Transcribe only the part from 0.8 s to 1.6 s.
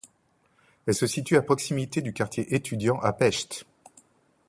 Elle se situe à